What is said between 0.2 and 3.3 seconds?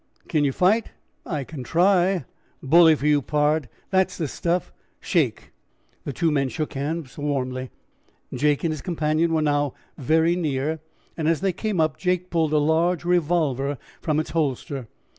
"Can you fight?" "I can try." "Bully for you,